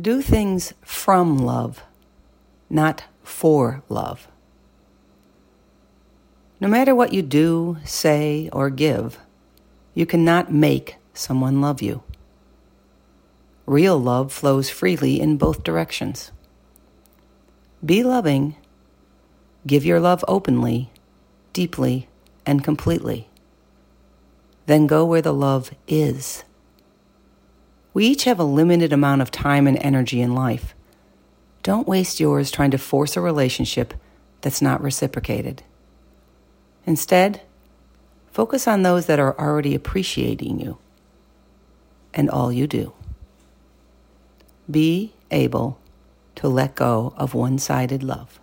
Do 0.00 0.22
things 0.22 0.72
from 0.80 1.36
love, 1.36 1.82
not 2.70 3.04
for 3.22 3.82
love. 3.90 4.26
No 6.58 6.66
matter 6.66 6.94
what 6.94 7.12
you 7.12 7.20
do, 7.20 7.76
say, 7.84 8.48
or 8.54 8.70
give, 8.70 9.18
you 9.92 10.06
cannot 10.06 10.50
make 10.50 10.96
someone 11.12 11.60
love 11.60 11.82
you. 11.82 12.02
Real 13.66 13.98
love 13.98 14.32
flows 14.32 14.70
freely 14.70 15.20
in 15.20 15.36
both 15.36 15.62
directions. 15.62 16.32
Be 17.84 18.02
loving. 18.02 18.56
Give 19.66 19.84
your 19.84 20.00
love 20.00 20.24
openly, 20.26 20.90
deeply, 21.52 22.08
and 22.46 22.64
completely. 22.64 23.28
Then 24.64 24.86
go 24.86 25.04
where 25.04 25.20
the 25.20 25.34
love 25.34 25.70
is. 25.86 26.44
We 27.94 28.06
each 28.06 28.24
have 28.24 28.38
a 28.38 28.44
limited 28.44 28.92
amount 28.92 29.22
of 29.22 29.30
time 29.30 29.66
and 29.66 29.78
energy 29.78 30.20
in 30.20 30.34
life. 30.34 30.74
Don't 31.62 31.86
waste 31.86 32.20
yours 32.20 32.50
trying 32.50 32.70
to 32.72 32.78
force 32.78 33.16
a 33.16 33.20
relationship 33.20 33.94
that's 34.40 34.62
not 34.62 34.82
reciprocated. 34.82 35.62
Instead, 36.86 37.42
focus 38.32 38.66
on 38.66 38.82
those 38.82 39.06
that 39.06 39.20
are 39.20 39.38
already 39.38 39.74
appreciating 39.74 40.58
you 40.58 40.78
and 42.14 42.28
all 42.28 42.52
you 42.52 42.66
do. 42.66 42.92
Be 44.70 45.12
able 45.30 45.78
to 46.36 46.48
let 46.48 46.74
go 46.74 47.12
of 47.16 47.34
one 47.34 47.58
sided 47.58 48.02
love. 48.02 48.40